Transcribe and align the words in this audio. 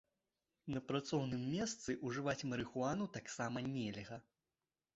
На 0.75 0.79
працоўным 0.89 1.43
месцы 1.57 1.97
ўжываць 2.07 2.47
марыхуану 2.53 3.09
таксама 3.21 3.57
нельга. 3.77 4.21